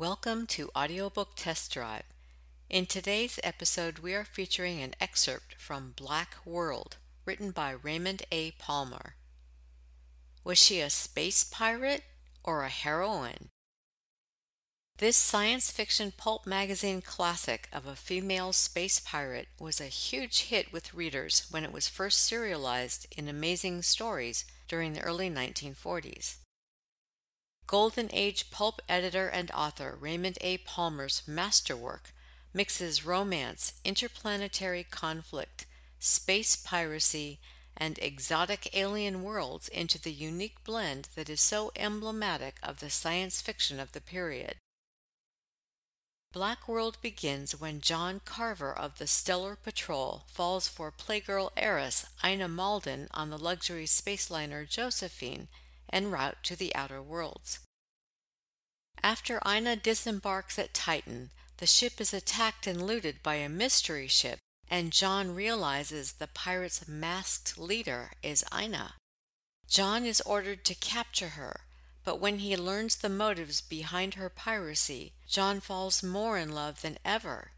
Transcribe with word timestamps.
Welcome 0.00 0.46
to 0.46 0.70
Audiobook 0.74 1.32
Test 1.36 1.74
Drive. 1.74 2.04
In 2.70 2.86
today's 2.86 3.38
episode, 3.44 3.98
we 3.98 4.14
are 4.14 4.24
featuring 4.24 4.80
an 4.80 4.94
excerpt 4.98 5.56
from 5.58 5.92
Black 5.94 6.36
World, 6.46 6.96
written 7.26 7.50
by 7.50 7.72
Raymond 7.72 8.22
A. 8.32 8.52
Palmer. 8.52 9.16
Was 10.42 10.56
she 10.56 10.80
a 10.80 10.88
space 10.88 11.44
pirate 11.44 12.02
or 12.42 12.62
a 12.62 12.70
heroine? 12.70 13.50
This 14.96 15.18
science 15.18 15.70
fiction 15.70 16.14
pulp 16.16 16.46
magazine 16.46 17.02
classic 17.02 17.68
of 17.70 17.86
a 17.86 17.94
female 17.94 18.54
space 18.54 19.00
pirate 19.00 19.48
was 19.60 19.82
a 19.82 19.84
huge 19.84 20.44
hit 20.44 20.72
with 20.72 20.94
readers 20.94 21.46
when 21.50 21.62
it 21.62 21.74
was 21.74 21.88
first 21.88 22.20
serialized 22.20 23.06
in 23.18 23.28
Amazing 23.28 23.82
Stories 23.82 24.46
during 24.66 24.94
the 24.94 25.02
early 25.02 25.28
1940s. 25.28 26.36
Golden 27.70 28.10
Age 28.12 28.50
pulp 28.50 28.82
editor 28.88 29.28
and 29.28 29.48
author 29.52 29.96
Raymond 30.00 30.38
A. 30.40 30.58
Palmer's 30.58 31.22
masterwork 31.24 32.12
mixes 32.52 33.06
romance, 33.06 33.74
interplanetary 33.84 34.82
conflict, 34.82 35.66
space 36.00 36.56
piracy, 36.56 37.38
and 37.76 37.96
exotic 38.00 38.76
alien 38.76 39.22
worlds 39.22 39.68
into 39.68 40.00
the 40.00 40.10
unique 40.10 40.64
blend 40.64 41.10
that 41.14 41.30
is 41.30 41.40
so 41.40 41.70
emblematic 41.76 42.56
of 42.60 42.80
the 42.80 42.90
science 42.90 43.40
fiction 43.40 43.78
of 43.78 43.92
the 43.92 44.00
period. 44.00 44.56
Black 46.32 46.66
World 46.66 46.98
begins 47.00 47.60
when 47.60 47.80
John 47.80 48.20
Carver 48.24 48.76
of 48.76 48.98
the 48.98 49.06
Stellar 49.06 49.54
Patrol 49.54 50.24
falls 50.26 50.66
for 50.66 50.90
Playgirl 50.90 51.52
heiress 51.56 52.06
Ina 52.24 52.48
Malden 52.48 53.06
on 53.12 53.30
the 53.30 53.38
luxury 53.38 53.86
spaceliner 53.86 54.68
Josephine 54.68 55.46
en 55.92 56.10
route 56.10 56.42
to 56.44 56.56
the 56.56 56.74
outer 56.74 57.02
worlds. 57.02 57.60
After 59.02 59.40
Ina 59.46 59.76
disembarks 59.76 60.58
at 60.58 60.74
Titan, 60.74 61.30
the 61.56 61.66
ship 61.66 62.00
is 62.00 62.14
attacked 62.14 62.66
and 62.66 62.86
looted 62.86 63.22
by 63.22 63.36
a 63.36 63.48
mystery 63.48 64.08
ship, 64.08 64.38
and 64.68 64.92
John 64.92 65.34
realizes 65.34 66.12
the 66.12 66.26
pirate's 66.26 66.86
masked 66.86 67.58
leader 67.58 68.12
is 68.22 68.44
Ina. 68.54 68.94
John 69.68 70.04
is 70.04 70.20
ordered 70.22 70.64
to 70.64 70.74
capture 70.74 71.30
her, 71.30 71.60
but 72.04 72.20
when 72.20 72.38
he 72.38 72.56
learns 72.56 72.96
the 72.96 73.08
motives 73.08 73.60
behind 73.60 74.14
her 74.14 74.28
piracy, 74.28 75.12
John 75.28 75.60
falls 75.60 76.02
more 76.02 76.38
in 76.38 76.52
love 76.52 76.82
than 76.82 76.98
ever. 77.04 77.52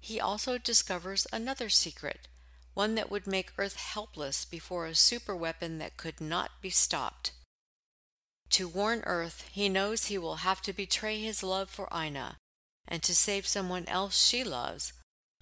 He 0.00 0.20
also 0.20 0.58
discovers 0.58 1.26
another 1.32 1.68
secret, 1.68 2.28
one 2.74 2.94
that 2.94 3.10
would 3.10 3.26
make 3.26 3.52
Earth 3.58 3.76
helpless 3.76 4.44
before 4.44 4.86
a 4.86 4.90
superweapon 4.90 5.78
that 5.78 5.96
could 5.96 6.20
not 6.20 6.60
be 6.60 6.70
stopped. 6.70 7.32
To 8.50 8.68
warn 8.68 9.02
Earth, 9.04 9.48
he 9.52 9.68
knows 9.68 10.06
he 10.06 10.18
will 10.18 10.36
have 10.36 10.62
to 10.62 10.72
betray 10.72 11.20
his 11.20 11.42
love 11.42 11.68
for 11.68 11.88
Ina, 11.94 12.38
and 12.88 13.02
to 13.02 13.14
save 13.14 13.46
someone 13.46 13.86
else 13.86 14.26
she 14.26 14.44
loves, 14.44 14.92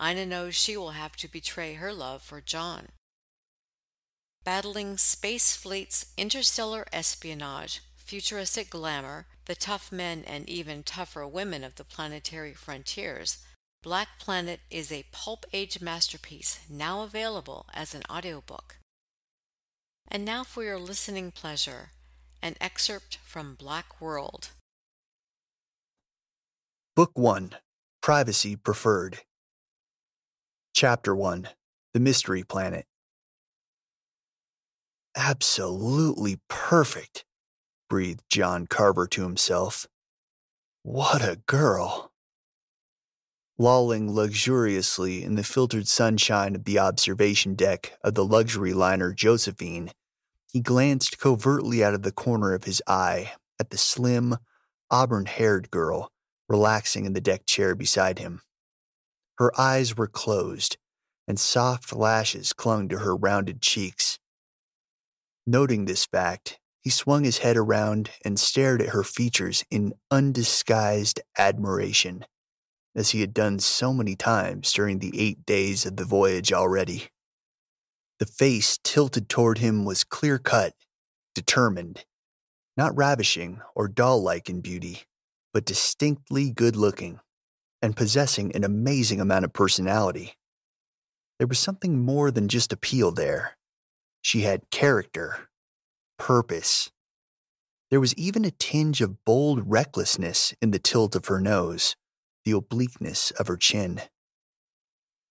Ina 0.03 0.27
knows 0.27 0.55
she 0.55 0.77
will 0.77 0.93
have 0.93 1.15
to 1.17 1.29
betray 1.29 1.75
her 1.75 1.93
love 1.93 2.23
for 2.23 2.41
John. 2.41 2.89
Battling 4.43 4.99
space 4.99 5.55
fleets, 5.57 6.07
interstellar 6.17 6.87
espionage, 6.93 7.81
futuristic 7.97 8.71
glamour, 8.71 9.27
the 9.47 9.55
tough 9.55 9.93
men 9.93 10.25
and 10.27 10.49
even 10.49 10.83
tougher 10.83 11.27
women 11.27 11.65
of 11.65 11.77
the 11.77 11.85
planetary 11.85 12.55
frontiers, 12.55 13.39
Black 13.83 14.19
Planet 14.19 14.61
is 14.71 14.91
a 14.91 15.07
pulp 15.13 15.45
age 15.53 15.81
masterpiece 15.81 16.61
now 16.69 17.03
available 17.03 17.67
as 17.75 17.95
an 17.95 18.03
audiobook. 18.11 18.79
And 20.09 20.25
now 20.25 20.43
for 20.43 20.63
your 20.63 20.79
listening 20.79 21.31
pleasure 21.31 21.91
an 22.45 22.55
excerpt 22.61 23.17
from 23.25 23.55
Black 23.55 24.03
World. 24.03 24.51
Book 26.95 27.13
1 27.15 27.53
Piracy 28.03 28.55
Preferred. 28.55 29.21
Chapter 30.75 31.17
1 31.17 31.49
The 31.95 32.01
Mystery 32.01 32.43
Planet. 32.43 32.85
Absolutely 35.17 36.39
perfect, 36.49 37.25
breathed 37.89 38.25
John 38.29 38.67
Carver 38.67 39.07
to 39.07 39.23
himself. 39.23 39.87
What 40.83 41.27
a 41.27 41.41
girl! 41.47 42.13
Lolling 43.57 44.15
luxuriously 44.15 45.25
in 45.25 45.37
the 45.37 45.45
filtered 45.45 45.89
sunshine 45.89 46.55
of 46.55 46.65
the 46.65 46.79
observation 46.79 47.55
deck 47.55 47.97
of 48.03 48.13
the 48.13 48.25
luxury 48.25 48.75
liner 48.75 49.15
Josephine, 49.15 49.93
he 50.55 50.61
glanced 50.61 51.19
covertly 51.19 51.83
out 51.83 51.95
of 51.95 52.03
the 52.03 52.13
corner 52.13 52.55
of 52.55 52.63
his 52.63 52.81
eye 52.87 53.33
at 53.59 53.71
the 53.71 53.77
slim, 53.77 54.37
auburn 54.89 55.27
haired 55.27 55.69
girl 55.69 56.13
relaxing 56.49 57.05
in 57.05 57.13
the 57.13 57.21
deck 57.21 57.45
chair 57.45 57.75
beside 57.75 58.21
him. 58.21 58.41
Her 59.39 59.51
eyes 59.59 59.97
were 59.97 60.07
closed, 60.07 60.77
and 61.27 61.41
soft 61.41 61.93
lashes 61.93 62.53
clung 62.53 62.89
to 62.91 62.99
her 62.99 63.17
rounded 63.17 63.63
cheeks. 63.63 64.21
Noting 65.45 65.87
this 65.87 66.07
fact, 66.07 66.61
he 66.81 66.91
swung 66.91 67.25
his 67.25 67.39
head 67.39 67.57
around 67.57 68.11
and 68.25 68.39
stared 68.39 68.81
at 68.81 68.91
her 68.91 69.03
features 69.03 69.65
in 69.73 69.95
undisguised 70.09 71.21
admiration, 71.37 72.27
as 72.95 73.11
he 73.11 73.23
had 73.23 73.35
done 73.35 73.59
so 73.59 73.93
many 73.93 74.15
times 74.15 74.73
during 74.73 75.01
the 75.01 75.21
eight 75.21 75.45
days 75.45 75.85
of 75.85 75.97
the 75.97 76.05
voyage 76.05 76.53
already. 76.53 77.09
The 78.19 78.27
face 78.27 78.79
tilted 78.85 79.29
toward 79.29 79.59
him 79.59 79.85
was 79.85 80.05
clear 80.05 80.39
cut, 80.39 80.75
determined, 81.35 82.05
not 82.77 82.97
ravishing 82.97 83.61
or 83.75 83.89
doll 83.89 84.23
like 84.23 84.49
in 84.49 84.61
beauty, 84.61 85.03
but 85.53 85.65
distinctly 85.65 86.51
good 86.51 86.77
looking 86.77 87.21
and 87.83 87.97
possessing 87.97 88.55
an 88.55 88.65
amazing 88.65 89.21
amount 89.21 89.45
of 89.45 89.53
personality. 89.53 90.35
There 91.39 91.49
was 91.49 91.59
something 91.59 92.05
more 92.05 92.31
than 92.31 92.49
just 92.49 92.73
appeal 92.73 93.11
there. 93.11 93.57
She 94.23 94.43
had 94.43 94.71
character, 94.71 95.49
purpose. 96.19 96.91
There 97.91 98.01
was 98.01 98.15
even 98.15 98.45
a 98.45 98.51
tinge 98.51 99.03
of 99.03 99.25
bold 99.25 99.71
recklessness 99.71 100.55
in 100.63 100.71
the 100.71 100.79
tilt 100.79 101.15
of 101.15 101.27
her 101.27 101.41
nose, 101.41 101.97
the 102.45 102.53
obliqueness 102.53 103.33
of 103.33 103.49
her 103.49 103.57
chin. 103.57 104.01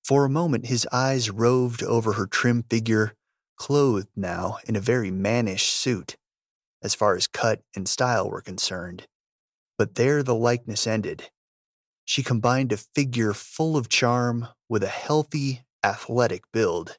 For 0.03 0.25
a 0.25 0.29
moment, 0.29 0.65
his 0.65 0.87
eyes 0.91 1.29
roved 1.29 1.81
over 1.81 2.13
her 2.13 2.27
trim 2.27 2.63
figure, 2.69 3.13
clothed 3.55 4.09
now 4.15 4.57
in 4.65 4.75
a 4.75 4.81
very 4.81 5.11
mannish 5.11 5.67
suit, 5.67 6.17
as 6.81 6.93
far 6.93 7.15
as 7.15 7.27
cut 7.27 7.61
and 7.75 7.87
style 7.87 8.29
were 8.29 8.41
concerned. 8.41 9.07
But 9.77 9.95
there 9.95 10.21
the 10.21 10.35
likeness 10.35 10.85
ended. 10.85 11.31
She 12.03 12.21
combined 12.21 12.73
a 12.73 12.77
figure 12.77 13.33
full 13.33 13.77
of 13.77 13.87
charm 13.87 14.49
with 14.67 14.83
a 14.83 14.89
healthy, 14.89 15.63
athletic 15.83 16.43
build. 16.51 16.97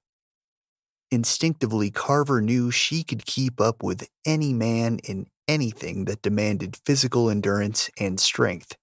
Instinctively, 1.10 1.90
Carver 1.90 2.40
knew 2.40 2.70
she 2.70 3.02
could 3.04 3.26
keep 3.26 3.60
up 3.60 3.82
with 3.82 4.08
any 4.24 4.54
man 4.54 4.98
in 5.04 5.26
anything 5.46 6.06
that 6.06 6.22
demanded 6.22 6.78
physical 6.86 7.28
endurance 7.28 7.90
and 7.98 8.18
strength. 8.18 8.76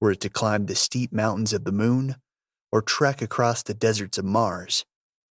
Were 0.00 0.12
it 0.12 0.20
to 0.20 0.30
climb 0.30 0.66
the 0.66 0.76
steep 0.76 1.12
mountains 1.12 1.52
of 1.52 1.64
the 1.64 1.72
moon, 1.72 2.16
or 2.72 2.82
trek 2.82 3.20
across 3.20 3.62
the 3.62 3.74
deserts 3.74 4.18
of 4.18 4.24
Mars, 4.24 4.84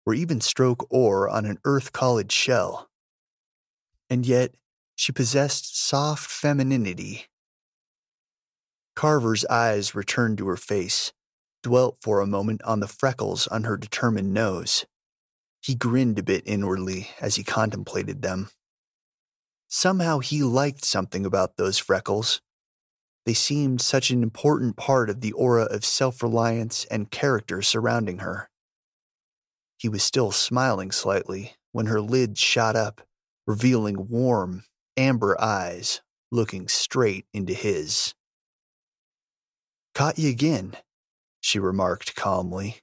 or 0.05 0.15
even 0.15 0.41
stroke 0.41 0.87
oar 0.91 1.29
on 1.29 1.47
an 1.47 1.59
Earth 1.65 1.93
College 1.93 2.33
shell. 2.33 2.89
And 4.09 4.27
yet, 4.27 4.55
she 4.97 5.13
possessed 5.13 5.81
soft 5.81 6.31
femininity. 6.31 7.27
Carver's 8.97 9.45
eyes 9.47 9.95
returned 9.95 10.39
to 10.39 10.49
her 10.49 10.57
face, 10.57 11.13
dwelt 11.63 11.99
for 12.03 12.21
a 12.21 12.27
moment 12.27 12.61
on 12.63 12.81
the 12.81 12.89
freckles 12.89 13.47
on 13.47 13.65
her 13.65 13.77
determined 13.77 14.35
nose. 14.35 14.85
He 15.63 15.75
grinned 15.75 16.19
a 16.19 16.23
bit 16.23 16.43
inwardly 16.47 17.09
as 17.21 17.37
he 17.37 17.45
contemplated 17.45 18.23
them. 18.23 18.51
Somehow 19.69 20.19
he 20.19 20.43
liked 20.43 20.85
something 20.85 21.25
about 21.25 21.57
those 21.57 21.79
freckles, 21.79 22.41
they 23.27 23.35
seemed 23.35 23.81
such 23.81 24.11
an 24.11 24.23
important 24.23 24.77
part 24.77 25.11
of 25.11 25.21
the 25.21 25.33
aura 25.33 25.65
of 25.65 25.85
self 25.85 26.23
reliance 26.23 26.85
and 26.87 27.11
character 27.11 27.63
surrounding 27.63 28.19
her. 28.19 28.49
He 29.77 29.89
was 29.89 30.03
still 30.03 30.31
smiling 30.31 30.91
slightly 30.91 31.55
when 31.73 31.87
her 31.87 32.01
lids 32.01 32.41
shot 32.41 32.77
up, 32.77 33.03
revealing 33.47 34.09
warm, 34.09 34.65
amber 34.97 35.41
eyes 35.41 36.01
looking 36.31 36.69
straight 36.69 37.27
into 37.33 37.55
his. 37.55 38.15
Caught 39.95 40.19
you 40.19 40.31
again, 40.31 40.77
she 41.41 41.59
remarked 41.59 42.15
calmly. 42.15 42.81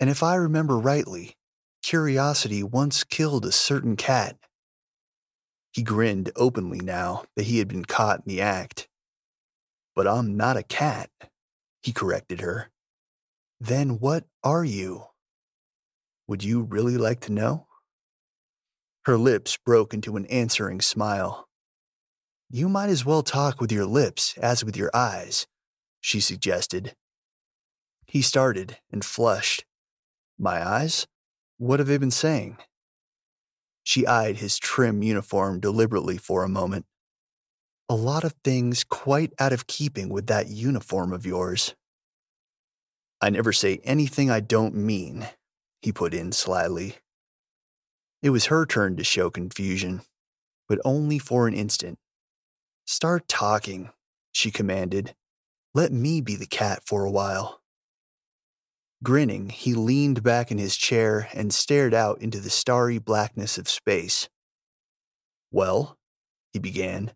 And 0.00 0.10
if 0.10 0.22
I 0.22 0.34
remember 0.34 0.78
rightly, 0.78 1.36
curiosity 1.82 2.62
once 2.62 3.04
killed 3.04 3.44
a 3.44 3.52
certain 3.52 3.96
cat. 3.96 4.36
He 5.72 5.82
grinned 5.82 6.30
openly 6.36 6.80
now 6.80 7.24
that 7.36 7.46
he 7.46 7.58
had 7.58 7.68
been 7.68 7.84
caught 7.84 8.20
in 8.20 8.24
the 8.26 8.40
act. 8.40 8.88
But 9.96 10.06
I'm 10.06 10.36
not 10.36 10.58
a 10.58 10.62
cat, 10.62 11.10
he 11.82 11.90
corrected 11.92 12.40
her. 12.42 12.70
Then 13.58 13.98
what 13.98 14.24
are 14.44 14.64
you? 14.64 15.06
Would 16.28 16.44
you 16.44 16.62
really 16.62 16.98
like 16.98 17.20
to 17.20 17.32
know? 17.32 17.66
Her 19.06 19.16
lips 19.16 19.56
broke 19.56 19.94
into 19.94 20.16
an 20.16 20.26
answering 20.26 20.80
smile. 20.80 21.48
You 22.50 22.68
might 22.68 22.90
as 22.90 23.04
well 23.06 23.22
talk 23.22 23.60
with 23.60 23.72
your 23.72 23.86
lips 23.86 24.36
as 24.38 24.64
with 24.64 24.76
your 24.76 24.90
eyes, 24.92 25.46
she 26.00 26.20
suggested. 26.20 26.94
He 28.06 28.20
started 28.20 28.78
and 28.92 29.04
flushed. 29.04 29.64
My 30.38 30.64
eyes? 30.66 31.06
What 31.56 31.78
have 31.80 31.88
they 31.88 31.98
been 31.98 32.10
saying? 32.10 32.58
She 33.82 34.06
eyed 34.06 34.36
his 34.36 34.58
trim 34.58 35.02
uniform 35.02 35.58
deliberately 35.60 36.18
for 36.18 36.44
a 36.44 36.48
moment. 36.48 36.84
A 37.88 37.94
lot 37.94 38.24
of 38.24 38.34
things 38.42 38.82
quite 38.82 39.32
out 39.38 39.52
of 39.52 39.66
keeping 39.66 40.08
with 40.08 40.26
that 40.26 40.48
uniform 40.48 41.12
of 41.12 41.24
yours. 41.24 41.74
I 43.20 43.30
never 43.30 43.52
say 43.52 43.80
anything 43.84 44.30
I 44.30 44.40
don't 44.40 44.74
mean, 44.74 45.28
he 45.82 45.92
put 45.92 46.12
in 46.12 46.32
slyly. 46.32 46.96
It 48.22 48.30
was 48.30 48.46
her 48.46 48.66
turn 48.66 48.96
to 48.96 49.04
show 49.04 49.30
confusion, 49.30 50.02
but 50.68 50.80
only 50.84 51.18
for 51.18 51.46
an 51.46 51.54
instant. 51.54 51.98
Start 52.86 53.28
talking, 53.28 53.90
she 54.32 54.50
commanded. 54.50 55.14
Let 55.72 55.92
me 55.92 56.20
be 56.20 56.34
the 56.34 56.46
cat 56.46 56.82
for 56.84 57.04
a 57.04 57.10
while. 57.10 57.60
Grinning, 59.04 59.50
he 59.50 59.74
leaned 59.74 60.22
back 60.22 60.50
in 60.50 60.58
his 60.58 60.76
chair 60.76 61.28
and 61.32 61.54
stared 61.54 61.94
out 61.94 62.20
into 62.20 62.40
the 62.40 62.50
starry 62.50 62.98
blackness 62.98 63.58
of 63.58 63.68
space. 63.68 64.28
Well, 65.52 65.98
he 66.52 66.58
began, 66.58 67.12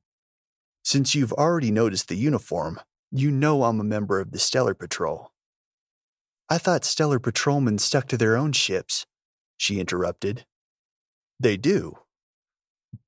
since 0.82 1.14
you've 1.14 1.32
already 1.32 1.70
noticed 1.70 2.08
the 2.08 2.16
uniform, 2.16 2.80
you 3.10 3.30
know 3.30 3.64
I'm 3.64 3.80
a 3.80 3.84
member 3.84 4.20
of 4.20 4.32
the 4.32 4.38
Stellar 4.38 4.74
Patrol. 4.74 5.32
I 6.48 6.58
thought 6.58 6.84
Stellar 6.84 7.18
Patrolmen 7.18 7.78
stuck 7.78 8.06
to 8.08 8.16
their 8.16 8.36
own 8.36 8.52
ships, 8.52 9.06
she 9.56 9.78
interrupted. 9.78 10.46
They 11.38 11.56
do. 11.56 11.98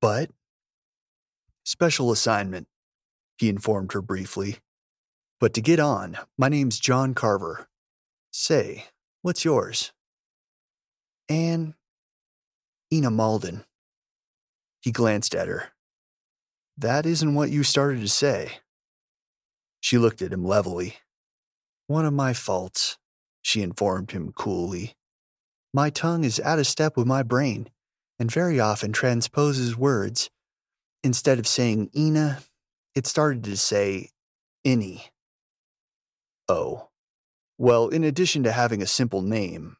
But. 0.00 0.30
Special 1.64 2.10
assignment, 2.10 2.66
he 3.38 3.48
informed 3.48 3.92
her 3.92 4.02
briefly. 4.02 4.58
But 5.40 5.54
to 5.54 5.60
get 5.60 5.80
on, 5.80 6.18
my 6.38 6.48
name's 6.48 6.78
John 6.78 7.14
Carver. 7.14 7.66
Say, 8.32 8.86
what's 9.22 9.44
yours? 9.44 9.92
Anne. 11.28 11.74
Ina 12.92 13.10
Malden. 13.10 13.64
He 14.80 14.92
glanced 14.92 15.34
at 15.34 15.48
her. 15.48 15.71
That 16.76 17.06
isn't 17.06 17.34
what 17.34 17.50
you 17.50 17.62
started 17.62 18.00
to 18.00 18.08
say. 18.08 18.58
She 19.80 19.98
looked 19.98 20.22
at 20.22 20.32
him 20.32 20.44
levelly. 20.44 20.96
One 21.86 22.06
of 22.06 22.12
my 22.14 22.32
faults, 22.32 22.98
she 23.42 23.62
informed 23.62 24.12
him 24.12 24.32
coolly. 24.32 24.94
My 25.74 25.90
tongue 25.90 26.24
is 26.24 26.40
out 26.40 26.58
of 26.58 26.66
step 26.66 26.96
with 26.96 27.06
my 27.06 27.22
brain, 27.22 27.68
and 28.18 28.30
very 28.30 28.60
often 28.60 28.92
transposes 28.92 29.76
words. 29.76 30.30
Instead 31.02 31.38
of 31.38 31.46
saying 31.46 31.90
Ina, 31.96 32.40
it 32.94 33.06
started 33.06 33.42
to 33.44 33.56
say 33.56 34.10
Innie. 34.64 35.08
Oh. 36.48 36.88
Well, 37.58 37.88
in 37.88 38.04
addition 38.04 38.42
to 38.44 38.52
having 38.52 38.82
a 38.82 38.86
simple 38.86 39.22
name, 39.22 39.76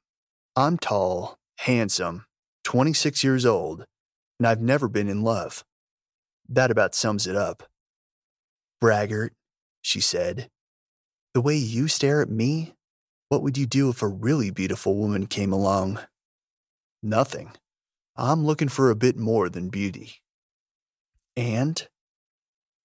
I'm 0.56 0.78
tall, 0.78 1.38
handsome, 1.58 2.26
26 2.64 3.24
years 3.24 3.46
old, 3.46 3.86
and 4.38 4.46
I've 4.46 4.60
never 4.60 4.88
been 4.88 5.08
in 5.08 5.22
love. 5.22 5.64
That 6.48 6.70
about 6.70 6.94
sums 6.94 7.26
it 7.26 7.36
up. 7.36 7.62
Braggart, 8.80 9.32
she 9.80 10.00
said. 10.00 10.50
The 11.34 11.40
way 11.40 11.56
you 11.56 11.88
stare 11.88 12.20
at 12.20 12.28
me, 12.28 12.74
what 13.28 13.42
would 13.42 13.56
you 13.56 13.64
do 13.66 13.88
if 13.88 14.02
a 14.02 14.08
really 14.08 14.50
beautiful 14.50 14.96
woman 14.96 15.26
came 15.26 15.52
along? 15.52 16.00
Nothing. 17.02 17.52
I'm 18.16 18.44
looking 18.44 18.68
for 18.68 18.90
a 18.90 18.96
bit 18.96 19.16
more 19.16 19.48
than 19.48 19.70
beauty. 19.70 20.16
And? 21.36 21.86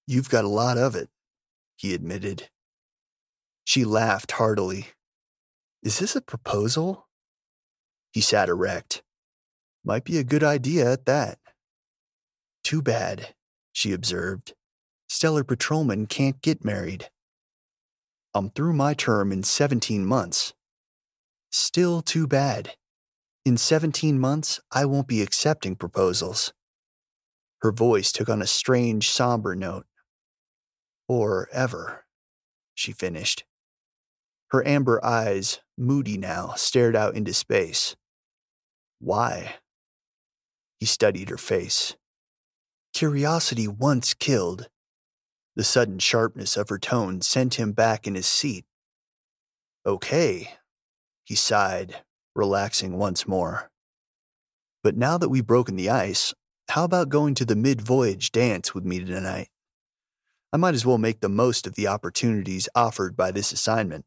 You've 0.06 0.30
got 0.30 0.45
a 0.45 0.50
lot 0.50 0.77
of 0.77 0.95
it, 0.95 1.10
he 1.75 1.94
admitted. 1.94 2.50
She 3.65 3.83
laughed 3.83 4.31
heartily. 4.33 4.88
Is 5.83 6.00
this 6.00 6.15
a 6.15 6.21
proposal? 6.21 7.07
He 8.13 8.21
sat 8.21 8.48
erect. 8.48 9.03
Might 9.83 10.06
be 10.06 10.18
a 10.18 10.24
good 10.24 10.44
idea 10.44 10.89
at 10.92 11.06
that. 11.06 11.39
Too 12.63 12.81
bad 12.81 13.33
she 13.77 13.94
observed. 13.94 14.56
Stellar 15.07 15.44
patrolmen 15.44 16.07
can't 16.07 16.41
get 16.41 16.65
married. 16.65 17.12
I'm 18.33 18.50
through 18.50 18.74
my 18.74 18.95
term 18.95 19.31
in 19.31 19.44
17 19.44 20.03
months. 20.03 20.56
Still 21.51 22.01
too 22.01 22.25
bad. 22.25 22.74
In 23.45 23.56
17 23.56 24.19
months, 24.19 24.59
I 24.71 24.85
won't 24.85 25.07
be 25.07 25.21
accepting 25.21 25.75
proposals. 25.75 26.53
Her 27.62 27.71
voice 27.71 28.12
took 28.12 28.29
on 28.29 28.41
a 28.41 28.47
strange, 28.47 29.12
somber 29.12 29.56
note. 29.56 29.85
Or 31.07 31.47
ever, 31.51 32.06
she 32.74 32.91
finished. 32.91 33.45
Her 34.47 34.68
amber 34.68 35.00
eyes, 35.06 35.59
moody 35.77 36.18
now, 36.18 36.53
stared 36.56 36.95
out 36.95 37.13
into 37.13 37.31
space. 37.31 37.95
Why? 38.97 39.57
He 40.79 40.88
studied 40.88 41.29
her 41.29 41.38
face. 41.38 41.95
Curiosity 42.98 43.68
once 43.68 44.16
killed. 44.16 44.70
The 45.56 45.64
sudden 45.64 46.00
sharpness 46.00 46.58
of 46.58 46.70
her 46.70 46.80
tone 46.80 47.22
sent 47.22 47.60
him 47.60 47.72
back 47.72 48.08
in 48.08 48.16
his 48.16 48.26
seat. 48.26 48.66
Okay, 49.86 50.56
he 51.24 51.36
sighed, 51.36 51.98
relaxing 52.34 52.98
once 52.98 53.28
more. 53.28 53.70
But 54.82 54.98
now 54.98 55.20
that 55.20 55.30
we've 55.30 55.46
broken 55.46 55.76
the 55.76 55.92
ice, 55.92 56.34
how 56.70 56.86
about 56.86 57.10
going 57.10 57.36
to 57.36 57.46
the 57.46 57.56
mid 57.56 57.84
voyage 57.84 58.32
dance 58.32 58.74
with 58.74 58.84
me 58.84 59.06
tonight? 59.06 59.50
I 60.52 60.58
might 60.58 60.74
as 60.74 60.84
well 60.84 60.98
make 60.98 61.20
the 61.20 61.30
most 61.30 61.68
of 61.68 61.76
the 61.76 61.86
opportunities 61.86 62.68
offered 62.74 63.16
by 63.16 63.30
this 63.30 63.52
assignment. 63.52 64.06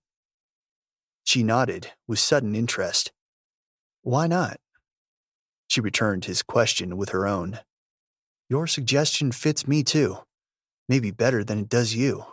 She 1.23 1.45
nodded 1.45 1.93
with 2.09 2.19
sudden 2.19 2.57
interest. 2.57 3.13
Why 4.03 4.27
not? 4.27 4.59
She 5.69 5.81
returned 5.81 6.25
his 6.25 6.43
question 6.43 6.97
with 6.97 7.11
her 7.11 7.25
own. 7.25 7.61
Your 8.50 8.67
suggestion 8.67 9.31
fits 9.31 9.69
me 9.69 9.85
too. 9.85 10.19
Maybe 10.88 11.12
better 11.12 11.44
than 11.44 11.61
it 11.61 11.69
does 11.69 11.94
you. 11.94 12.25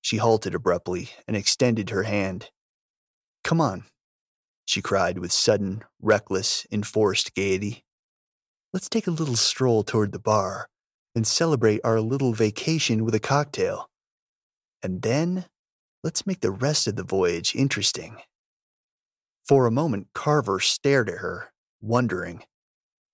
She 0.00 0.18
halted 0.18 0.54
abruptly 0.54 1.10
and 1.26 1.36
extended 1.36 1.90
her 1.90 2.04
hand. 2.04 2.50
Come 3.42 3.60
on, 3.60 3.84
she 4.64 4.80
cried 4.80 5.18
with 5.18 5.32
sudden, 5.32 5.82
reckless, 6.00 6.64
enforced 6.70 7.34
gaiety. 7.34 7.84
Let's 8.72 8.88
take 8.88 9.08
a 9.08 9.12
little 9.12 9.36
stroll 9.36 9.82
toward 9.82 10.12
the 10.12 10.20
bar 10.20 10.68
and 11.14 11.26
celebrate 11.26 11.80
our 11.82 12.00
little 12.00 12.32
vacation 12.32 13.04
with 13.04 13.14
a 13.14 13.20
cocktail. 13.20 13.88
And 14.82 15.02
then, 15.02 15.46
let's 16.04 16.26
make 16.26 16.40
the 16.40 16.52
rest 16.52 16.86
of 16.86 16.94
the 16.94 17.02
voyage 17.02 17.54
interesting. 17.54 18.18
For 19.44 19.66
a 19.66 19.72
moment, 19.72 20.08
Carver 20.14 20.60
stared 20.60 21.08
at 21.08 21.18
her, 21.18 21.52
wondering. 21.80 22.44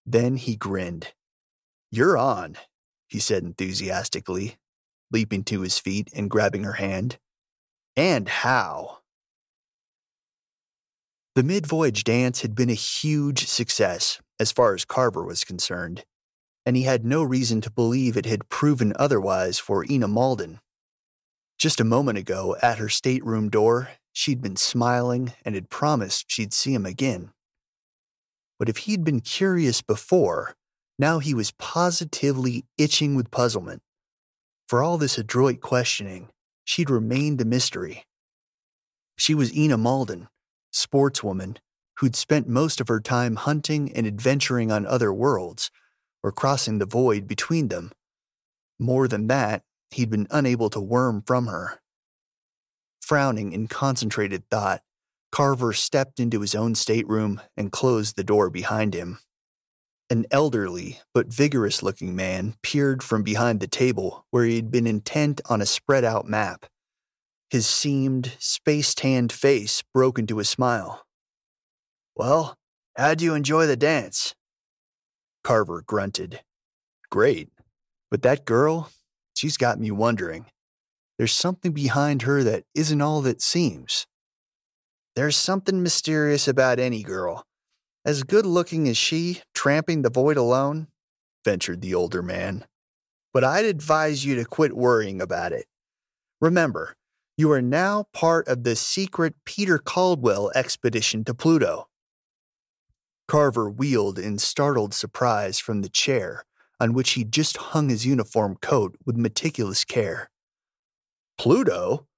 Then 0.05 0.37
he 0.37 0.57
grinned. 0.57 1.13
You're 1.95 2.17
on, 2.17 2.57
he 3.07 3.19
said 3.19 3.43
enthusiastically, 3.43 4.57
leaping 5.11 5.45
to 5.45 5.61
his 5.61 5.79
feet 5.79 6.09
and 6.15 6.31
grabbing 6.31 6.65
her 6.65 6.73
hand. 6.73 7.19
And 7.95 8.31
how? 8.31 9.01
The 11.35 11.43
mid 11.43 11.67
voyage 11.67 12.03
dance 12.03 12.41
had 12.41 12.55
been 12.55 12.71
a 12.71 12.75
huge 12.75 13.47
success 13.47 14.23
as 14.41 14.53
far 14.53 14.75
as 14.75 14.87
Carver 14.87 15.23
was 15.23 15.45
concerned, 15.45 16.07
and 16.65 16.77
he 16.79 16.85
had 16.85 17.05
no 17.05 17.23
reason 17.23 17.61
to 17.61 17.71
believe 17.71 18.17
it 18.17 18.25
had 18.25 18.49
proven 18.49 18.95
otherwise 18.99 19.59
for 19.59 19.85
Ina 19.85 20.09
Malden. 20.09 20.61
Just 21.59 21.79
a 21.79 21.85
moment 21.85 22.17
ago, 22.17 22.57
at 22.63 22.79
her 22.79 22.89
stateroom 22.89 23.51
door, 23.51 23.91
she'd 24.15 24.41
been 24.41 24.57
smiling 24.57 25.35
and 25.45 25.55
had 25.55 25.69
promised 25.69 26.31
she'd 26.31 26.55
see 26.55 26.73
him 26.73 26.87
again. 26.87 27.33
But 28.59 28.71
if 28.71 28.79
he'd 28.79 29.05
been 29.05 29.21
curious 29.21 29.83
before, 29.83 30.57
now 30.99 31.19
he 31.19 31.35
was 31.35 31.53
positively 31.53 32.65
itching 32.79 33.15
with 33.15 33.31
puzzlement. 33.31 33.83
For 34.69 34.83
all 34.83 34.99
this 34.99 35.19
adroit 35.19 35.61
questioning, 35.61 36.31
she'd 36.65 36.91
remained 36.91 37.41
a 37.41 37.45
mystery. 37.45 38.05
She 39.17 39.35
was 39.35 39.55
Ina 39.55 39.79
Malden, 39.79 40.29
sportswoman, 40.73 41.59
who'd 41.99 42.17
spent 42.17 42.49
most 42.49 42.81
of 42.81 42.89
her 42.89 43.01
time 43.01 43.37
hunting 43.37 43.93
and 43.93 44.07
adventuring 44.07 44.73
on 44.73 44.87
other 44.87 45.13
worlds, 45.13 45.71
or 46.23 46.33
crossing 46.33 46.79
the 46.79 46.87
void 46.87 47.27
between 47.27 47.69
them. 47.69 47.93
More 48.79 49.07
than 49.07 49.27
that, 49.29 49.63
he'd 49.91 50.11
been 50.11 50.27
unable 50.31 50.71
to 50.71 50.81
worm 50.81 51.23
from 51.27 51.47
her. 51.47 51.81
Frowning 53.01 53.53
in 53.53 53.67
concentrated 53.67 54.49
thought, 54.49 54.83
Carver 55.31 55.73
stepped 55.73 56.21
into 56.21 56.41
his 56.41 56.55
own 56.55 56.75
stateroom 56.75 57.41
and 57.57 57.73
closed 57.73 58.17
the 58.17 58.25
door 58.25 58.51
behind 58.51 58.95
him. 58.95 59.19
An 60.13 60.27
elderly 60.31 61.01
but 61.15 61.29
vigorous 61.29 61.83
looking 61.83 62.15
man 62.15 62.57
peered 62.63 63.03
from 63.03 63.23
behind 63.23 63.61
the 63.61 63.67
table 63.67 64.27
where 64.31 64.45
he 64.45 64.57
had 64.57 64.71
been 64.71 64.87
intent 64.87 65.41
on 65.49 65.63
a 65.63 65.65
spread 65.65 66.05
out 66.05 66.27
map. 66.27 66.67
His 67.49 67.67
seamed, 67.67 68.37
space 68.39 68.95
tanned 68.95 69.33
face 69.33 69.83
broke 69.95 70.19
into 70.19 70.39
a 70.39 70.45
smile. 70.45 71.07
Well, 72.15 72.59
how'd 72.95 73.23
you 73.23 73.33
enjoy 73.33 73.67
the 73.67 73.75
dance? 73.75 74.35
Carver 75.43 75.81
grunted. 75.81 76.43
Great. 77.09 77.49
But 78.11 78.21
that 78.21 78.45
girl, 78.45 78.91
she's 79.35 79.57
got 79.57 79.81
me 79.81 79.91
wondering. 79.91 80.45
There's 81.17 81.33
something 81.33 81.73
behind 81.73 82.21
her 82.21 82.45
that 82.45 82.65
isn't 82.75 83.01
all 83.01 83.23
that 83.23 83.41
seems. 83.41 84.07
There's 85.17 85.37
something 85.37 85.83
mysterious 85.83 86.47
about 86.47 86.79
any 86.79 87.03
girl. 87.03 87.47
As 88.05 88.25
good 88.25 88.45
looking 88.45 88.89
as 88.89 88.97
she, 88.97 89.43
tramping 89.55 90.03
the 90.03 90.11
void 90.11 90.37
alone, 90.37 90.89
ventured 91.45 91.81
the 91.81 91.95
older 91.95 92.23
man. 92.23 92.65
But 93.33 93.45
I'd 93.45 93.65
advise 93.65 94.25
you 94.25 94.35
to 94.35 94.45
quit 94.45 94.77
worrying 94.77 95.21
about 95.21 95.53
it. 95.53 95.67
Remember, 96.41 96.97
you 97.37 97.51
are 97.53 97.63
now 97.63 98.07
part 98.13 98.49
of 98.49 98.65
the 98.65 98.75
secret 98.75 99.35
Peter 99.45 99.79
Caldwell 99.79 100.51
expedition 100.55 101.25
to 101.25 101.35
Pluto. 101.35 101.89
Carver 103.29 103.71
wheeled 103.71 104.19
in 104.19 104.39
startled 104.39 104.93
surprise 104.93 105.59
from 105.59 105.83
the 105.83 105.89
chair 105.89 106.45
on 106.81 106.93
which 106.93 107.13
he'd 107.13 107.33
just 107.33 107.57
hung 107.57 107.89
his 107.89 108.05
uniform 108.05 108.57
coat 108.61 108.97
with 109.07 109.17
meticulous 109.17 109.85
care. 109.85 110.29
Pluto? 111.39 112.09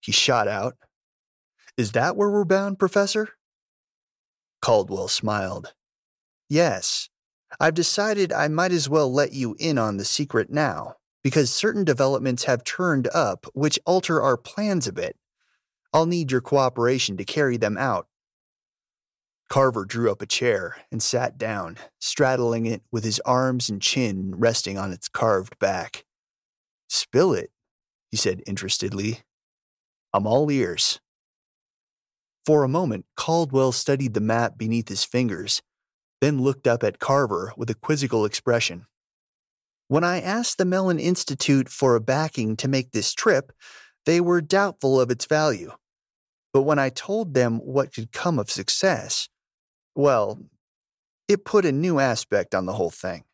He 0.00 0.12
shot 0.12 0.46
out. 0.46 0.76
Is 1.76 1.92
that 1.92 2.16
where 2.16 2.30
we're 2.30 2.44
bound, 2.44 2.78
Professor? 2.78 3.35
Caldwell 4.66 5.06
smiled. 5.06 5.74
Yes, 6.48 7.08
I've 7.60 7.74
decided 7.74 8.32
I 8.32 8.48
might 8.48 8.72
as 8.72 8.88
well 8.88 9.12
let 9.12 9.32
you 9.32 9.54
in 9.60 9.78
on 9.78 9.96
the 9.96 10.04
secret 10.04 10.50
now, 10.50 10.96
because 11.22 11.54
certain 11.54 11.84
developments 11.84 12.46
have 12.46 12.64
turned 12.64 13.06
up 13.14 13.46
which 13.54 13.78
alter 13.86 14.20
our 14.20 14.36
plans 14.36 14.88
a 14.88 14.92
bit. 14.92 15.16
I'll 15.92 16.04
need 16.04 16.32
your 16.32 16.40
cooperation 16.40 17.16
to 17.16 17.24
carry 17.24 17.56
them 17.56 17.78
out. 17.78 18.08
Carver 19.48 19.84
drew 19.84 20.10
up 20.10 20.20
a 20.20 20.26
chair 20.26 20.78
and 20.90 21.00
sat 21.00 21.38
down, 21.38 21.76
straddling 22.00 22.66
it 22.66 22.82
with 22.90 23.04
his 23.04 23.20
arms 23.20 23.70
and 23.70 23.80
chin 23.80 24.34
resting 24.34 24.76
on 24.76 24.90
its 24.90 25.08
carved 25.08 25.56
back. 25.60 26.04
Spill 26.88 27.34
it, 27.34 27.52
he 28.10 28.16
said 28.16 28.40
interestedly. 28.48 29.20
I'm 30.12 30.26
all 30.26 30.50
ears. 30.50 30.98
For 32.46 32.62
a 32.62 32.68
moment, 32.68 33.06
Caldwell 33.16 33.72
studied 33.72 34.14
the 34.14 34.20
map 34.20 34.56
beneath 34.56 34.88
his 34.88 35.02
fingers, 35.02 35.62
then 36.20 36.40
looked 36.40 36.68
up 36.68 36.84
at 36.84 37.00
Carver 37.00 37.52
with 37.56 37.68
a 37.70 37.74
quizzical 37.74 38.24
expression. 38.24 38.86
When 39.88 40.04
I 40.04 40.20
asked 40.20 40.56
the 40.56 40.64
Mellon 40.64 41.00
Institute 41.00 41.68
for 41.68 41.96
a 41.96 42.00
backing 42.00 42.56
to 42.58 42.68
make 42.68 42.92
this 42.92 43.12
trip, 43.12 43.52
they 44.04 44.20
were 44.20 44.40
doubtful 44.40 45.00
of 45.00 45.10
its 45.10 45.26
value. 45.26 45.72
But 46.52 46.62
when 46.62 46.78
I 46.78 46.88
told 46.88 47.34
them 47.34 47.58
what 47.58 47.92
could 47.92 48.12
come 48.12 48.38
of 48.38 48.50
success, 48.50 49.28
well, 49.96 50.40
it 51.26 51.44
put 51.44 51.64
a 51.64 51.72
new 51.72 51.98
aspect 51.98 52.54
on 52.54 52.66
the 52.66 52.74
whole 52.74 52.90
thing. 52.90 53.24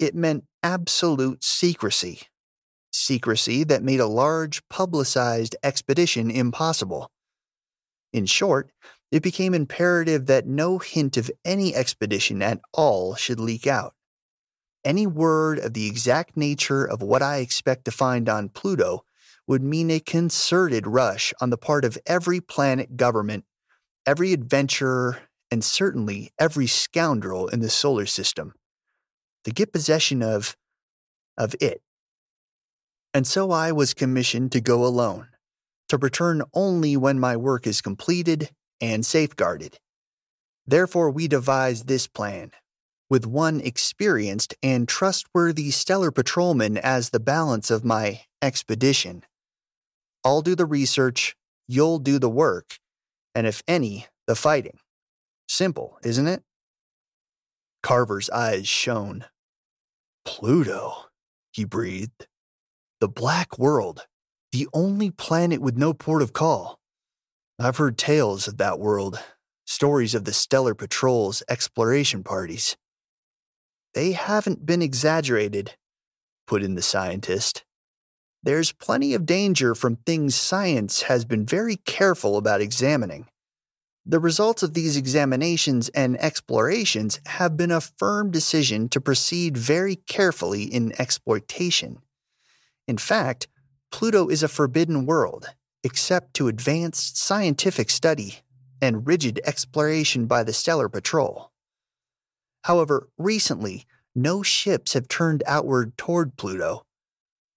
It 0.00 0.16
meant 0.16 0.44
absolute 0.62 1.44
secrecy. 1.44 2.22
Secrecy 2.92 3.62
that 3.64 3.84
made 3.84 4.00
a 4.00 4.06
large, 4.06 4.66
publicized 4.68 5.54
expedition 5.62 6.30
impossible. 6.30 7.10
In 8.14 8.26
short, 8.26 8.70
it 9.10 9.24
became 9.24 9.54
imperative 9.54 10.26
that 10.26 10.46
no 10.46 10.78
hint 10.78 11.16
of 11.16 11.32
any 11.44 11.74
expedition 11.74 12.42
at 12.42 12.60
all 12.72 13.16
should 13.16 13.40
leak 13.40 13.66
out. 13.66 13.94
Any 14.84 15.04
word 15.04 15.58
of 15.58 15.74
the 15.74 15.88
exact 15.88 16.36
nature 16.36 16.84
of 16.84 17.02
what 17.02 17.22
I 17.22 17.38
expect 17.38 17.84
to 17.86 17.90
find 17.90 18.28
on 18.28 18.50
Pluto 18.50 19.04
would 19.48 19.64
mean 19.64 19.90
a 19.90 19.98
concerted 19.98 20.86
rush 20.86 21.34
on 21.40 21.50
the 21.50 21.58
part 21.58 21.84
of 21.84 21.98
every 22.06 22.40
planet 22.40 22.96
government, 22.96 23.46
every 24.06 24.32
adventurer, 24.32 25.22
and 25.50 25.64
certainly 25.64 26.30
every 26.38 26.68
scoundrel 26.68 27.48
in 27.48 27.58
the 27.58 27.70
solar 27.70 28.06
system 28.06 28.54
to 29.42 29.50
get 29.50 29.72
possession 29.72 30.22
of 30.22 30.56
of 31.36 31.56
it. 31.60 31.82
And 33.12 33.26
so 33.26 33.50
I 33.50 33.72
was 33.72 33.92
commissioned 33.92 34.52
to 34.52 34.60
go 34.60 34.84
alone, 34.84 35.28
to 35.94 35.98
return 35.98 36.42
only 36.52 36.96
when 36.96 37.20
my 37.20 37.36
work 37.36 37.66
is 37.66 37.80
completed 37.80 38.50
and 38.80 39.06
safeguarded. 39.06 39.78
Therefore, 40.66 41.10
we 41.10 41.28
devised 41.28 41.86
this 41.86 42.08
plan, 42.08 42.50
with 43.08 43.26
one 43.26 43.60
experienced 43.60 44.54
and 44.62 44.88
trustworthy 44.88 45.70
stellar 45.70 46.10
patrolman 46.10 46.76
as 46.78 47.10
the 47.10 47.20
balance 47.20 47.70
of 47.70 47.84
my 47.84 48.22
expedition. 48.42 49.22
I'll 50.24 50.42
do 50.42 50.56
the 50.56 50.66
research, 50.66 51.36
you'll 51.68 52.00
do 52.00 52.18
the 52.18 52.30
work, 52.30 52.78
and 53.34 53.46
if 53.46 53.62
any, 53.68 54.06
the 54.26 54.34
fighting. 54.34 54.78
Simple, 55.48 55.98
isn't 56.02 56.26
it? 56.26 56.42
Carver's 57.82 58.30
eyes 58.30 58.66
shone. 58.66 59.26
Pluto, 60.24 61.04
he 61.52 61.64
breathed. 61.64 62.26
The 63.00 63.08
black 63.08 63.58
world, 63.58 64.06
the 64.54 64.68
only 64.72 65.10
planet 65.10 65.60
with 65.60 65.76
no 65.76 65.92
port 65.92 66.22
of 66.22 66.32
call. 66.32 66.78
I've 67.58 67.78
heard 67.78 67.98
tales 67.98 68.46
of 68.46 68.56
that 68.58 68.78
world, 68.78 69.18
stories 69.66 70.14
of 70.14 70.26
the 70.26 70.32
stellar 70.32 70.76
patrol's 70.76 71.42
exploration 71.48 72.22
parties. 72.22 72.76
They 73.94 74.12
haven't 74.12 74.64
been 74.64 74.80
exaggerated, 74.80 75.74
put 76.46 76.62
in 76.62 76.76
the 76.76 76.82
scientist. 76.82 77.64
There's 78.44 78.70
plenty 78.70 79.12
of 79.12 79.26
danger 79.26 79.74
from 79.74 79.96
things 79.96 80.36
science 80.36 81.02
has 81.02 81.24
been 81.24 81.44
very 81.44 81.74
careful 81.74 82.36
about 82.36 82.60
examining. 82.60 83.26
The 84.06 84.20
results 84.20 84.62
of 84.62 84.74
these 84.74 84.96
examinations 84.96 85.88
and 85.88 86.16
explorations 86.22 87.18
have 87.26 87.56
been 87.56 87.72
a 87.72 87.80
firm 87.80 88.30
decision 88.30 88.88
to 88.90 89.00
proceed 89.00 89.56
very 89.56 89.96
carefully 89.96 90.62
in 90.62 90.92
exploitation. 91.00 91.98
In 92.86 92.98
fact, 92.98 93.48
Pluto 93.94 94.26
is 94.26 94.42
a 94.42 94.48
forbidden 94.48 95.06
world, 95.06 95.54
except 95.84 96.34
to 96.34 96.48
advanced 96.48 97.16
scientific 97.16 97.88
study 97.90 98.40
and 98.82 99.06
rigid 99.06 99.40
exploration 99.44 100.26
by 100.26 100.42
the 100.42 100.52
Stellar 100.52 100.88
Patrol. 100.88 101.52
However, 102.64 103.08
recently, 103.16 103.84
no 104.12 104.42
ships 104.42 104.94
have 104.94 105.06
turned 105.06 105.44
outward 105.46 105.96
toward 105.96 106.36
Pluto. 106.36 106.84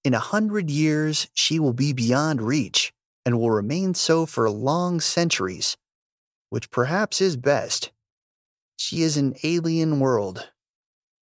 In 0.03 0.13
a 0.13 0.19
hundred 0.19 0.69
years, 0.69 1.27
she 1.33 1.59
will 1.59 1.73
be 1.73 1.91
beyond 1.91 2.43
reach 2.43 2.93
and 3.25 3.39
will 3.39 3.49
remain 3.49 3.95
so 3.95 4.27
for 4.27 4.47
long 4.47 4.99
centuries 4.99 5.75
which 6.51 6.69
perhaps 6.69 7.19
is 7.19 7.35
best. 7.35 7.91
She 8.77 9.01
is 9.01 9.17
an 9.17 9.33
alien 9.41 9.99
world. 9.99 10.51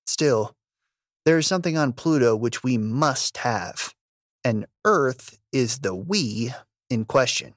Still, 0.06 0.58
there 1.24 1.38
is 1.38 1.48
something 1.48 1.78
on 1.78 1.94
Pluto 1.94 2.36
which 2.36 2.64
we 2.66 2.78
must 2.78 3.38
have, 3.38 3.95
and 4.46 4.68
Earth 4.86 5.40
is 5.52 5.80
the 5.80 5.96
we 5.96 6.54
in 6.90 7.04
question. 7.04 7.56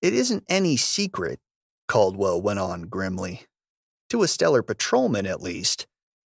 It 0.00 0.14
isn't 0.14 0.44
any 0.48 0.76
secret, 0.76 1.40
Caldwell 1.88 2.40
went 2.40 2.60
on 2.60 2.82
grimly, 2.82 3.42
to 4.08 4.22
a 4.22 4.28
stellar 4.28 4.62
patrolman 4.62 5.26
at 5.26 5.42
least, 5.42 5.88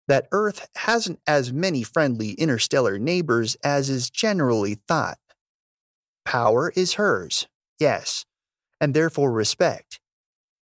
that 0.09 0.27
Earth 0.33 0.69
hasn't 0.77 1.21
as 1.27 1.53
many 1.53 1.83
friendly 1.83 2.33
interstellar 2.33 2.99
neighbors 2.99 3.55
as 3.63 3.91
is 3.91 4.09
generally 4.09 4.75
thought. 4.75 5.19
Power 6.25 6.73
is 6.75 6.95
hers, 6.95 7.47
yes, 7.79 8.25
and 8.81 8.95
therefore 8.95 9.31
respect. 9.31 10.01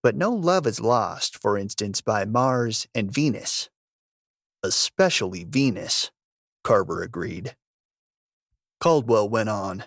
But 0.03 0.15
no 0.15 0.31
love 0.31 0.67
is 0.67 0.81
lost, 0.81 1.37
for 1.37 1.57
instance, 1.57 2.01
by 2.01 2.25
Mars 2.25 2.87
and 2.93 3.09
Venus. 3.11 3.69
Especially 4.63 5.43
Venus, 5.43 6.11
Carver 6.63 7.03
agreed. 7.03 7.55
Caldwell 8.81 9.29
went 9.29 9.47
on. 9.47 9.85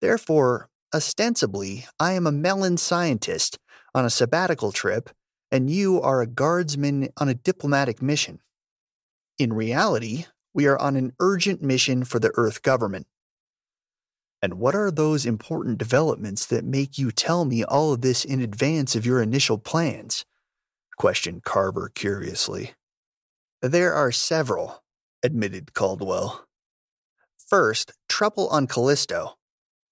Therefore, 0.00 0.70
ostensibly, 0.94 1.86
I 2.00 2.12
am 2.12 2.26
a 2.26 2.32
Mellon 2.32 2.78
scientist 2.78 3.58
on 3.94 4.04
a 4.04 4.10
sabbatical 4.10 4.72
trip, 4.72 5.10
and 5.50 5.68
you 5.68 6.00
are 6.00 6.22
a 6.22 6.26
guardsman 6.26 7.10
on 7.18 7.28
a 7.28 7.34
diplomatic 7.34 8.00
mission. 8.00 8.40
In 9.38 9.52
reality, 9.52 10.24
we 10.54 10.66
are 10.66 10.78
on 10.78 10.96
an 10.96 11.12
urgent 11.20 11.62
mission 11.62 12.04
for 12.04 12.18
the 12.18 12.32
Earth 12.34 12.62
government. 12.62 13.06
And 14.40 14.54
what 14.54 14.74
are 14.74 14.90
those 14.90 15.26
important 15.26 15.78
developments 15.78 16.46
that 16.46 16.64
make 16.64 16.98
you 16.98 17.12
tell 17.12 17.44
me 17.44 17.62
all 17.62 17.92
of 17.92 18.00
this 18.00 18.24
in 18.24 18.40
advance 18.40 18.96
of 18.96 19.06
your 19.06 19.22
initial 19.22 19.58
plans? 19.58 20.24
questioned 20.96 21.44
Carver 21.44 21.90
curiously. 21.94 22.72
There 23.60 23.92
are 23.92 24.12
several, 24.12 24.82
admitted 25.22 25.74
Caldwell. 25.74 26.46
First, 27.52 27.92
trouble 28.08 28.48
on 28.48 28.66
Callisto. 28.66 29.34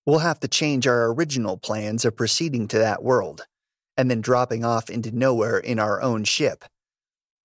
We'll 0.07 0.21
have 0.21 0.41
to 0.41 0.49
change 0.49 0.87
our 0.87 1.13
original 1.13 1.59
plans 1.59 2.07
of 2.07 2.17
proceeding 2.17 2.67
to 2.69 2.79
that 2.79 3.03
world, 3.03 3.43
and 3.99 4.11
then 4.11 4.23
dropping 4.23 4.65
off 4.65 4.89
into 4.89 5.15
nowhere 5.15 5.59
in 5.59 5.79
our 5.79 6.01
own 6.01 6.25
ship. 6.25 6.65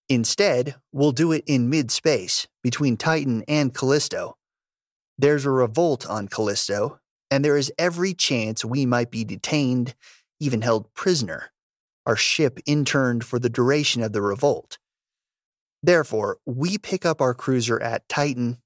Instead, 0.07 0.75
we'll 0.93 1.11
do 1.11 1.33
it 1.33 1.43
in 1.45 1.69
mid 1.69 1.91
space, 1.91 2.47
between 2.63 2.95
Titan 2.95 3.43
and 3.49 3.73
Callisto, 3.73 4.37
there's 5.17 5.45
a 5.45 5.51
revolt 5.51 6.07
on 6.07 6.29
Callisto, 6.29 6.99
and 7.29 7.43
there 7.43 7.57
is 7.57 7.73
every 7.77 8.13
chance 8.13 8.63
we 8.63 8.85
might 8.85 9.11
be 9.11 9.25
detained, 9.25 9.95
even 10.39 10.61
held 10.61 10.93
prisoner, 10.93 11.51
our 12.05 12.15
ship 12.15 12.57
interned 12.65 13.25
for 13.25 13.37
the 13.37 13.49
duration 13.49 14.01
of 14.01 14.13
the 14.13 14.21
revolt. 14.21 14.77
Therefore, 15.83 16.37
we 16.45 16.77
pick 16.77 17.05
up 17.05 17.19
our 17.19 17.33
cruiser 17.33 17.81
at 17.81 18.07
Titan, 18.07 18.59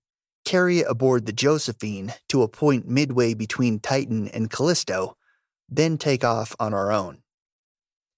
carry 0.49 0.79
it 0.79 0.87
aboard 0.89 1.27
the 1.27 1.31
Josephine 1.31 2.11
to 2.27 2.41
a 2.41 2.47
point 2.47 2.87
midway 2.87 3.35
between 3.35 3.79
Titan 3.79 4.27
and 4.29 4.49
Callisto, 4.49 5.15
then 5.69 5.95
take 5.95 6.23
off 6.23 6.55
on 6.59 6.73
our 6.73 6.91
own. 6.91 7.19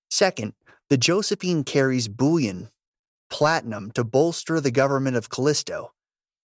Second, 0.10 0.54
the 0.90 0.98
Josephine 0.98 1.66
carries 1.66 2.08
bullion, 2.08 2.70
platinum 3.30 3.92
to 3.92 4.06
bolster 4.06 4.62
the 4.62 4.72
government 4.72 5.18
of 5.18 5.30
Callisto, 5.30 5.92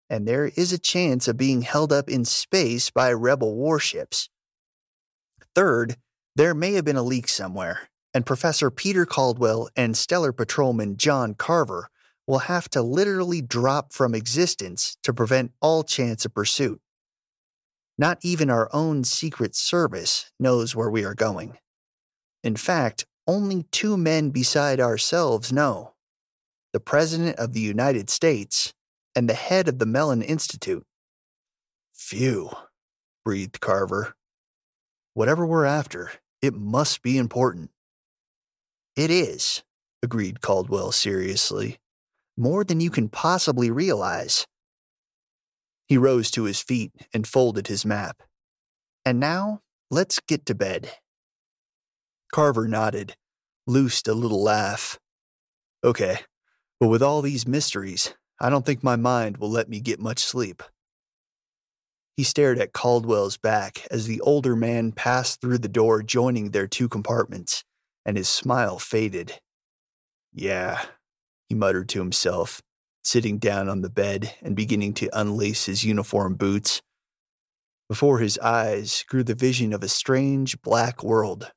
and 0.09 0.27
there 0.27 0.47
is 0.47 0.73
a 0.73 0.79
chance 0.79 1.27
of 1.27 1.37
being 1.37 1.61
held 1.61 1.93
up 1.93 2.09
in 2.09 2.25
space 2.25 2.89
by 2.89 3.13
rebel 3.13 3.55
warships. 3.55 4.27
Third, 5.53 5.97
there 6.35 6.55
may 6.55 6.73
have 6.73 6.85
been 6.85 6.95
a 6.95 7.03
leak 7.03 7.27
somewhere, 7.27 7.89
and 8.11 8.25
Professor 8.25 8.71
Peter 8.71 9.05
Caldwell 9.05 9.69
and 9.75 9.95
Stellar 9.95 10.33
Patrolman 10.33 10.97
John 10.97 11.35
Carver 11.35 11.91
will 12.27 12.39
have 12.39 12.69
to 12.69 12.81
literally 12.81 13.41
drop 13.41 13.93
from 13.93 14.15
existence 14.15 14.97
to 15.03 15.13
prevent 15.13 15.51
all 15.61 15.83
chance 15.83 16.25
of 16.25 16.33
pursuit. 16.33 16.81
Not 17.97 18.19
even 18.23 18.49
our 18.49 18.69
own 18.73 19.03
Secret 19.03 19.55
Service 19.55 20.31
knows 20.39 20.75
where 20.75 20.89
we 20.89 21.05
are 21.05 21.13
going. 21.13 21.57
In 22.43 22.55
fact, 22.55 23.05
only 23.27 23.63
two 23.71 23.97
men 23.97 24.29
beside 24.29 24.79
ourselves 24.79 25.51
know 25.51 25.93
the 26.73 26.79
President 26.79 27.37
of 27.37 27.53
the 27.53 27.61
United 27.61 28.09
States 28.09 28.73
and 29.15 29.29
the 29.29 29.33
head 29.33 29.69
of 29.69 29.79
the 29.79 29.85
Mellon 29.85 30.21
Institute. 30.21 30.85
Phew, 31.93 32.51
breathed 33.23 33.61
Carver. 33.61 34.15
Whatever 35.13 35.45
we're 35.45 35.63
after, 35.63 36.11
it 36.41 36.53
must 36.53 37.01
be 37.01 37.17
important. 37.17 37.71
It 38.97 39.09
is, 39.09 39.63
agreed 40.03 40.41
Caldwell 40.41 40.91
seriously. 40.91 41.79
More 42.37 42.63
than 42.63 42.81
you 42.81 42.89
can 42.89 43.09
possibly 43.09 43.71
realize. 43.71 44.45
He 45.87 45.97
rose 45.97 46.31
to 46.31 46.43
his 46.43 46.61
feet 46.61 46.91
and 47.13 47.27
folded 47.27 47.67
his 47.67 47.85
map. 47.85 48.23
And 49.05 49.19
now, 49.19 49.61
let's 49.91 50.19
get 50.19 50.45
to 50.47 50.55
bed. 50.55 50.91
Carver 52.33 52.67
nodded, 52.67 53.15
loosed 53.67 54.07
a 54.07 54.13
little 54.13 54.41
laugh. 54.41 54.99
Okay, 55.83 56.17
but 56.79 56.87
with 56.87 57.03
all 57.03 57.21
these 57.21 57.47
mysteries, 57.47 58.15
I 58.39 58.49
don't 58.49 58.65
think 58.65 58.83
my 58.83 58.95
mind 58.95 59.37
will 59.37 59.49
let 59.49 59.69
me 59.69 59.79
get 59.79 59.99
much 59.99 60.19
sleep. 60.19 60.63
He 62.17 62.23
stared 62.23 62.59
at 62.59 62.73
Caldwell's 62.73 63.37
back 63.37 63.85
as 63.91 64.07
the 64.07 64.21
older 64.21 64.55
man 64.55 64.91
passed 64.91 65.41
through 65.41 65.59
the 65.59 65.67
door 65.67 66.01
joining 66.01 66.51
their 66.51 66.67
two 66.67 66.89
compartments, 66.89 67.63
and 68.05 68.17
his 68.17 68.27
smile 68.27 68.79
faded. 68.79 69.39
Yeah, 70.33 70.83
he 71.49 71.55
muttered 71.55 71.89
to 71.89 71.99
himself, 71.99 72.61
sitting 73.03 73.37
down 73.37 73.69
on 73.69 73.81
the 73.81 73.89
bed 73.89 74.33
and 74.41 74.55
beginning 74.55 74.93
to 74.95 75.09
unlace 75.17 75.65
his 75.65 75.83
uniform 75.83 76.35
boots. 76.35 76.81
Before 77.87 78.19
his 78.19 78.39
eyes 78.39 79.03
grew 79.07 79.23
the 79.23 79.35
vision 79.35 79.71
of 79.71 79.83
a 79.83 79.87
strange 79.87 80.61
black 80.61 81.03
world, 81.03 81.51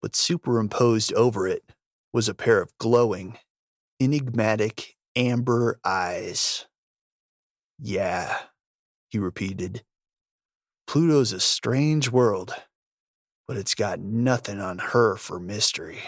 but 0.00 0.14
superimposed 0.14 1.12
over 1.14 1.46
it 1.46 1.62
was 2.12 2.28
a 2.28 2.34
pair 2.34 2.60
of 2.62 2.76
glowing, 2.78 3.38
enigmatic 4.00 4.96
amber 5.16 5.80
eyes. 5.84 6.66
Yeah, 7.78 8.38
he 9.08 9.18
repeated. 9.18 9.82
Pluto's 10.86 11.32
a 11.32 11.40
strange 11.40 12.10
world, 12.10 12.54
but 13.46 13.56
it's 13.56 13.74
got 13.74 14.00
nothing 14.00 14.60
on 14.60 14.78
her 14.78 15.16
for 15.16 15.40
mystery. 15.40 16.00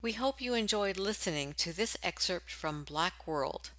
We 0.00 0.12
hope 0.12 0.40
you 0.40 0.54
enjoyed 0.54 0.96
listening 0.96 1.54
to 1.54 1.72
this 1.72 1.96
excerpt 2.04 2.52
from 2.52 2.84
Black 2.84 3.26
World. 3.26 3.70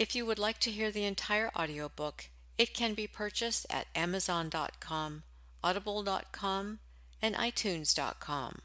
If 0.00 0.16
you 0.16 0.26
would 0.26 0.38
like 0.38 0.58
to 0.60 0.70
hear 0.72 0.90
the 0.90 1.04
entire 1.04 1.52
audiobook, 1.56 2.26
it 2.58 2.74
can 2.74 2.94
be 2.94 3.06
purchased 3.06 3.64
at 3.70 3.86
Amazon.com, 3.94 5.22
Audible.com, 5.62 6.80
and 7.22 7.36
iTunes.com. 7.36 8.62